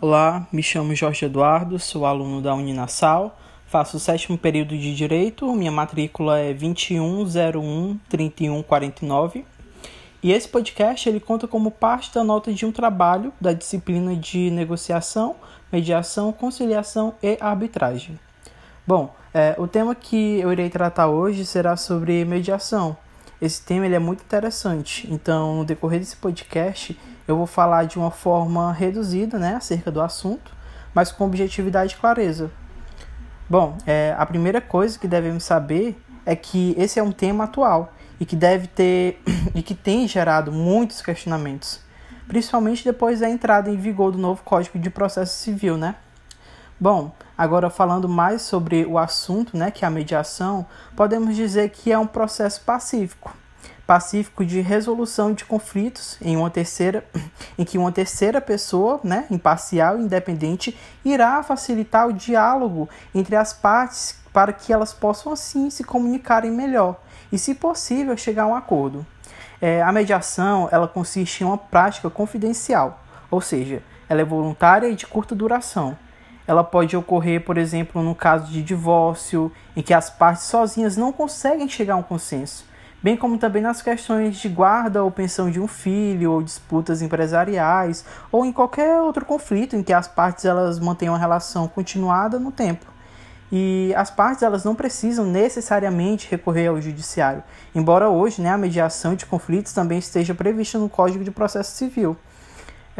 Olá, 0.00 0.46
me 0.52 0.62
chamo 0.62 0.94
Jorge 0.94 1.24
Eduardo, 1.24 1.76
sou 1.76 2.06
aluno 2.06 2.40
da 2.40 2.54
Uninasal, 2.54 3.36
faço 3.66 3.96
o 3.96 4.00
sétimo 4.00 4.38
período 4.38 4.78
de 4.78 4.94
Direito, 4.94 5.52
minha 5.52 5.72
matrícula 5.72 6.38
é 6.38 6.54
21013149 6.54 9.44
e 10.22 10.30
esse 10.30 10.46
podcast 10.46 11.08
ele 11.08 11.18
conta 11.18 11.48
como 11.48 11.72
parte 11.72 12.14
da 12.14 12.22
nota 12.22 12.52
de 12.52 12.64
um 12.64 12.70
trabalho 12.70 13.32
da 13.40 13.52
disciplina 13.52 14.14
de 14.14 14.52
negociação, 14.52 15.34
mediação, 15.72 16.32
conciliação 16.32 17.14
e 17.20 17.36
arbitragem. 17.40 18.16
Bom, 18.86 19.12
é, 19.34 19.56
o 19.58 19.66
tema 19.66 19.96
que 19.96 20.38
eu 20.38 20.52
irei 20.52 20.70
tratar 20.70 21.08
hoje 21.08 21.44
será 21.44 21.76
sobre 21.76 22.24
mediação. 22.24 22.96
Esse 23.42 23.60
tema 23.62 23.84
ele 23.84 23.96
é 23.96 23.98
muito 23.98 24.22
interessante, 24.22 25.08
então 25.10 25.56
no 25.56 25.64
decorrer 25.64 25.98
desse 25.98 26.16
podcast 26.16 26.96
eu 27.28 27.36
vou 27.36 27.46
falar 27.46 27.84
de 27.84 27.98
uma 27.98 28.10
forma 28.10 28.72
reduzida, 28.72 29.38
né, 29.38 29.56
acerca 29.56 29.92
do 29.92 30.00
assunto, 30.00 30.50
mas 30.94 31.12
com 31.12 31.26
objetividade 31.26 31.94
e 31.94 31.96
clareza. 31.98 32.50
Bom, 33.48 33.76
é, 33.86 34.14
a 34.18 34.24
primeira 34.24 34.62
coisa 34.62 34.98
que 34.98 35.06
devemos 35.06 35.44
saber 35.44 36.02
é 36.24 36.34
que 36.34 36.74
esse 36.78 36.98
é 36.98 37.02
um 37.02 37.12
tema 37.12 37.44
atual 37.44 37.92
e 38.18 38.24
que 38.24 38.34
deve 38.34 38.66
ter 38.66 39.22
e 39.54 39.62
que 39.62 39.74
tem 39.74 40.08
gerado 40.08 40.50
muitos 40.50 41.02
questionamentos, 41.02 41.80
principalmente 42.26 42.82
depois 42.82 43.20
da 43.20 43.28
entrada 43.28 43.70
em 43.70 43.76
vigor 43.76 44.10
do 44.10 44.18
novo 44.18 44.42
Código 44.42 44.78
de 44.78 44.88
Processo 44.88 45.36
Civil, 45.36 45.76
né? 45.76 45.96
Bom, 46.80 47.12
agora 47.36 47.68
falando 47.68 48.08
mais 48.08 48.40
sobre 48.42 48.86
o 48.86 48.96
assunto, 48.96 49.56
né, 49.56 49.70
que 49.70 49.84
é 49.84 49.88
a 49.88 49.90
mediação, 49.90 50.64
podemos 50.96 51.34
dizer 51.34 51.70
que 51.70 51.92
é 51.92 51.98
um 51.98 52.06
processo 52.06 52.60
pacífico, 52.62 53.34
pacífico 53.88 54.44
de 54.44 54.60
resolução 54.60 55.32
de 55.32 55.46
conflitos 55.46 56.18
em 56.20 56.36
uma 56.36 56.50
terceira 56.50 57.02
em 57.58 57.64
que 57.64 57.78
uma 57.78 57.90
terceira 57.90 58.38
pessoa, 58.38 59.00
né, 59.02 59.24
imparcial 59.30 59.98
e 59.98 60.02
independente, 60.02 60.78
irá 61.02 61.42
facilitar 61.42 62.06
o 62.06 62.12
diálogo 62.12 62.86
entre 63.14 63.34
as 63.34 63.54
partes 63.54 64.20
para 64.30 64.52
que 64.52 64.74
elas 64.74 64.92
possam 64.92 65.32
assim 65.32 65.70
se 65.70 65.82
comunicarem 65.82 66.50
melhor 66.50 67.00
e, 67.32 67.38
se 67.38 67.54
possível, 67.54 68.14
chegar 68.14 68.42
a 68.42 68.48
um 68.48 68.54
acordo. 68.54 69.06
É, 69.58 69.80
a 69.80 69.90
mediação 69.90 70.68
ela 70.70 70.86
consiste 70.86 71.42
em 71.42 71.46
uma 71.46 71.56
prática 71.56 72.10
confidencial, 72.10 73.02
ou 73.30 73.40
seja, 73.40 73.82
ela 74.06 74.20
é 74.20 74.24
voluntária 74.24 74.88
e 74.88 74.94
de 74.94 75.06
curta 75.06 75.34
duração. 75.34 75.96
Ela 76.46 76.62
pode 76.62 76.94
ocorrer, 76.94 77.42
por 77.42 77.56
exemplo, 77.56 78.02
no 78.02 78.14
caso 78.14 78.52
de 78.52 78.62
divórcio, 78.62 79.50
em 79.74 79.80
que 79.80 79.94
as 79.94 80.10
partes 80.10 80.44
sozinhas 80.44 80.94
não 80.94 81.10
conseguem 81.10 81.68
chegar 81.68 81.94
a 81.94 81.96
um 81.96 82.02
consenso 82.02 82.67
bem 83.02 83.16
como 83.16 83.38
também 83.38 83.62
nas 83.62 83.82
questões 83.82 84.36
de 84.36 84.48
guarda 84.48 85.02
ou 85.02 85.10
pensão 85.10 85.50
de 85.50 85.60
um 85.60 85.68
filho, 85.68 86.32
ou 86.32 86.42
disputas 86.42 87.02
empresariais, 87.02 88.04
ou 88.30 88.44
em 88.44 88.52
qualquer 88.52 89.00
outro 89.00 89.24
conflito 89.24 89.76
em 89.76 89.82
que 89.82 89.92
as 89.92 90.08
partes 90.08 90.44
elas 90.44 90.78
mantenham 90.78 91.14
uma 91.14 91.18
relação 91.18 91.68
continuada 91.68 92.38
no 92.38 92.50
tempo. 92.50 92.86
E 93.50 93.94
as 93.96 94.10
partes 94.10 94.42
elas 94.42 94.62
não 94.64 94.74
precisam 94.74 95.24
necessariamente 95.24 96.28
recorrer 96.30 96.66
ao 96.66 96.80
judiciário, 96.80 97.42
embora 97.74 98.10
hoje 98.10 98.42
né, 98.42 98.50
a 98.50 98.58
mediação 98.58 99.14
de 99.14 99.24
conflitos 99.24 99.72
também 99.72 99.98
esteja 99.98 100.34
prevista 100.34 100.78
no 100.78 100.88
Código 100.88 101.24
de 101.24 101.30
Processo 101.30 101.74
Civil. 101.74 102.16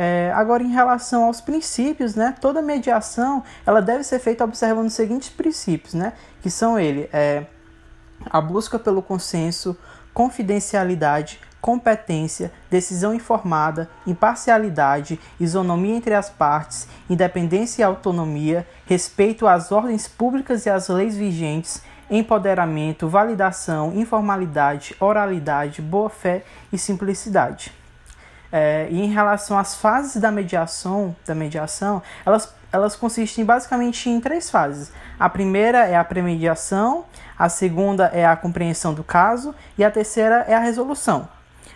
É, 0.00 0.32
agora, 0.32 0.62
em 0.62 0.70
relação 0.70 1.24
aos 1.24 1.40
princípios, 1.40 2.14
né, 2.14 2.32
toda 2.40 2.62
mediação 2.62 3.42
ela 3.66 3.82
deve 3.82 4.04
ser 4.04 4.20
feita 4.20 4.44
observando 4.44 4.86
os 4.86 4.92
seguintes 4.94 5.28
princípios, 5.28 5.92
né, 5.92 6.12
que 6.40 6.48
são 6.48 6.78
ele, 6.78 7.10
é, 7.12 7.46
a 8.26 8.40
busca 8.40 8.78
pelo 8.78 9.02
consenso, 9.02 9.76
confidencialidade, 10.12 11.40
competência, 11.60 12.52
decisão 12.70 13.12
informada, 13.12 13.88
imparcialidade, 14.06 15.18
isonomia 15.38 15.96
entre 15.96 16.14
as 16.14 16.30
partes, 16.30 16.88
independência 17.10 17.82
e 17.82 17.84
autonomia, 17.84 18.66
respeito 18.86 19.46
às 19.46 19.72
ordens 19.72 20.06
públicas 20.06 20.66
e 20.66 20.70
às 20.70 20.88
leis 20.88 21.16
vigentes, 21.16 21.82
empoderamento, 22.10 23.08
validação, 23.08 23.92
informalidade, 23.94 24.94
oralidade, 24.98 25.82
boa-fé 25.82 26.42
e 26.72 26.78
simplicidade. 26.78 27.72
É, 28.50 28.88
e 28.90 29.02
em 29.02 29.12
relação 29.12 29.58
às 29.58 29.74
fases 29.74 30.20
da 30.20 30.30
mediação, 30.30 31.14
da 31.26 31.34
mediação, 31.34 32.02
elas, 32.24 32.54
elas 32.72 32.94
consistem 32.96 33.44
basicamente 33.44 34.08
em 34.08 34.20
três 34.20 34.50
fases. 34.50 34.92
A 35.18 35.28
primeira 35.28 35.86
é 35.86 35.96
a 35.96 36.04
premediação, 36.04 37.04
a 37.38 37.48
segunda 37.48 38.06
é 38.06 38.26
a 38.26 38.36
compreensão 38.36 38.92
do 38.92 39.02
caso 39.02 39.54
e 39.76 39.84
a 39.84 39.90
terceira 39.90 40.44
é 40.48 40.54
a 40.54 40.60
resolução. 40.60 41.28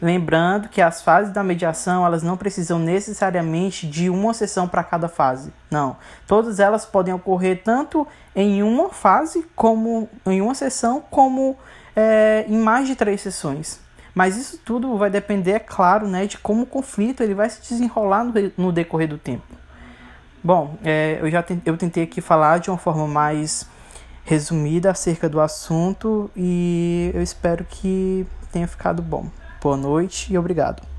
Lembrando 0.00 0.68
que 0.68 0.80
as 0.80 1.02
fases 1.02 1.32
da 1.32 1.42
mediação 1.42 2.06
elas 2.06 2.22
não 2.22 2.36
precisam 2.36 2.78
necessariamente 2.78 3.84
de 3.86 4.08
uma 4.08 4.32
sessão 4.32 4.68
para 4.68 4.84
cada 4.84 5.08
fase. 5.08 5.52
Não, 5.68 5.96
todas 6.26 6.60
elas 6.60 6.86
podem 6.86 7.12
ocorrer 7.12 7.62
tanto 7.64 8.06
em 8.34 8.62
uma 8.62 8.90
fase 8.90 9.44
como 9.56 10.08
em 10.24 10.40
uma 10.40 10.54
sessão, 10.54 11.02
como 11.10 11.56
é, 11.96 12.44
em 12.46 12.56
mais 12.56 12.86
de 12.86 12.94
três 12.94 13.20
sessões. 13.20 13.80
Mas 14.14 14.36
isso 14.36 14.58
tudo 14.64 14.96
vai 14.96 15.10
depender, 15.10 15.52
é 15.52 15.58
claro, 15.58 16.06
né, 16.06 16.26
de 16.26 16.38
como 16.38 16.62
o 16.62 16.66
conflito 16.66 17.22
ele 17.22 17.34
vai 17.34 17.50
se 17.50 17.60
desenrolar 17.60 18.24
no, 18.24 18.32
no 18.56 18.72
decorrer 18.72 19.08
do 19.08 19.18
tempo. 19.18 19.44
Bom, 20.42 20.76
é, 20.84 21.18
eu 21.20 21.30
já 21.30 21.44
eu 21.64 21.76
tentei 21.76 22.04
aqui 22.04 22.20
falar 22.20 22.58
de 22.58 22.70
uma 22.70 22.78
forma 22.78 23.06
mais 23.06 23.68
resumida 24.24 24.90
acerca 24.90 25.28
do 25.28 25.40
assunto 25.40 26.30
e 26.36 27.10
eu 27.14 27.22
espero 27.22 27.64
que 27.64 28.26
tenha 28.52 28.68
ficado 28.68 29.02
bom. 29.02 29.26
Boa 29.60 29.76
noite 29.76 30.32
e 30.32 30.38
obrigado. 30.38 30.97